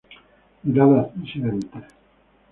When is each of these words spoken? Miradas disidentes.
Miradas 0.63 1.13
disidentes. 1.13 1.83